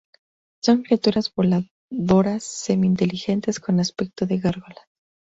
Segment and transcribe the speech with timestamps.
[0.63, 4.87] Son criaturas voladoras semi-inteligentes con aspecto de gárgolas.